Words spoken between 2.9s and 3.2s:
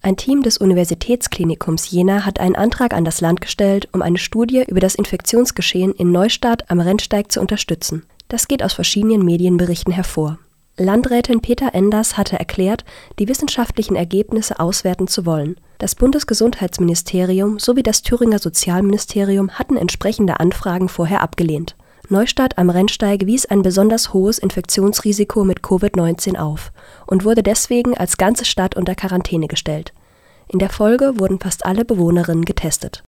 an das